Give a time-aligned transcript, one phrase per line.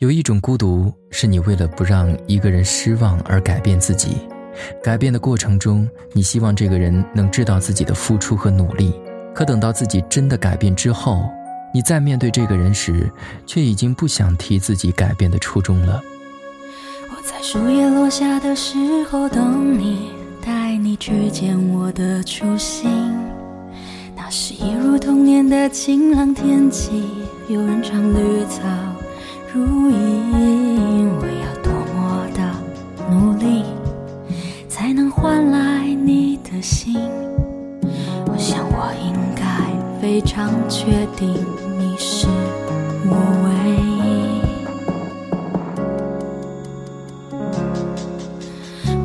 [0.00, 4.16] 有一种孤独，是你为了不让一个人失望而改变自己，
[4.82, 8.94] 改变的过程中，你希望这个人能知道自己的付出和努力。
[9.34, 11.22] 可等到自己真的改变之后，
[11.74, 13.12] 你再面对这个人时，
[13.44, 16.02] 却已经不想提自己改变的初衷了。
[17.10, 20.12] 我在树叶落下的时候等你，
[20.42, 22.90] 带你去见我的初心。
[24.16, 27.04] 那是一如童年的晴朗天气，
[27.48, 28.89] 有人唱绿草。
[29.52, 29.94] 如意，
[31.18, 32.38] 我要多么的
[33.10, 33.64] 努力，
[34.68, 36.96] 才能换来你的心？
[38.26, 39.42] 我想我应该
[40.00, 41.34] 非常确定
[41.78, 42.28] 你是
[43.08, 44.40] 我唯一。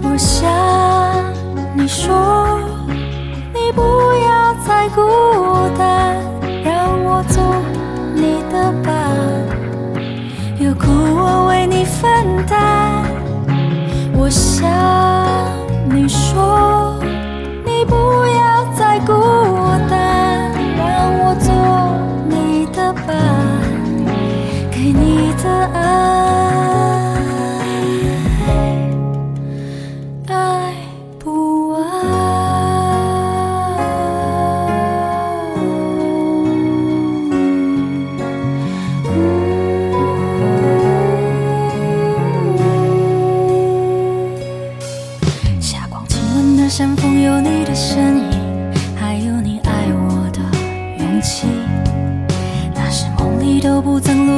[0.03, 0.47] 我想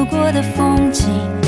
[0.10, 1.47] 过的风景。